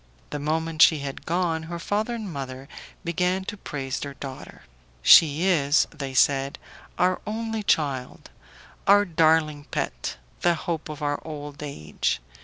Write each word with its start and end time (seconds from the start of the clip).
The 0.31 0.39
moment 0.39 0.81
she 0.81 0.97
had 1.01 1.27
gone 1.27 1.61
her 1.69 1.77
father 1.77 2.15
and 2.15 2.33
mother 2.33 2.67
began 3.03 3.45
to 3.45 3.55
praise 3.55 3.99
their 3.99 4.15
daughter. 4.15 4.63
"She 5.03 5.45
is," 5.45 5.85
they 5.91 6.15
said, 6.15 6.57
"our 6.97 7.21
only 7.27 7.61
child, 7.61 8.31
our 8.87 9.05
darling 9.05 9.67
pet, 9.69 10.17
the 10.41 10.55
hope 10.55 10.89
of 10.89 11.03
our 11.03 11.21
old 11.23 11.61
age. 11.61 12.19